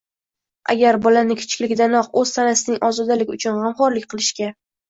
Agar 0.73 0.97
bolani 1.03 1.37
kichikligidanoq 1.41 2.09
o‘z 2.23 2.33
tanasining 2.39 2.81
ozodaligi 2.91 3.39
uchun 3.39 3.63
g‘amxo‘rlik 3.67 4.13
qilishga: 4.17 4.53